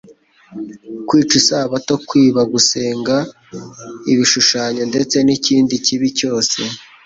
[1.07, 3.15] kwica isabato, kwiba, gusenga
[4.11, 6.59] ibishushanyo ndetse n'ikindi kibi cyose.